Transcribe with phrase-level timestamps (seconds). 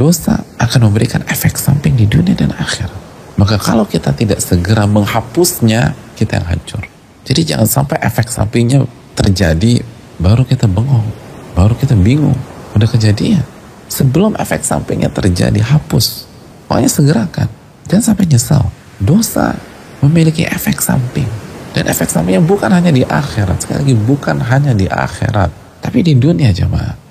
[0.00, 2.96] dosa akan memberikan efek samping di dunia dan akhirat.
[3.36, 6.88] Maka kalau kita tidak segera menghapusnya, kita yang hancur.
[7.28, 9.84] Jadi jangan sampai efek sampingnya terjadi,
[10.16, 11.04] baru kita bengong,
[11.52, 12.36] baru kita bingung,
[12.72, 13.44] udah kejadian.
[13.92, 16.24] Sebelum efek sampingnya terjadi, hapus.
[16.64, 17.48] Pokoknya segerakan.
[17.84, 18.64] Jangan sampai nyesal.
[18.96, 19.52] Dosa
[20.00, 21.28] memiliki efek samping.
[21.76, 23.66] Dan efek sampingnya bukan hanya di akhirat.
[23.66, 25.50] Sekali lagi, bukan hanya di akhirat.
[25.82, 27.09] Tapi di dunia jemaah